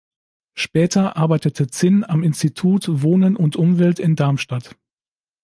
Später 0.55 1.15
arbeitete 1.15 1.67
Zinn 1.67 2.03
am 2.03 2.23
Institut 2.23 2.87
Wohnen 3.03 3.35
und 3.35 3.55
Umwelt 3.55 3.99
in 3.99 4.15
Darmstadt. 4.15 4.75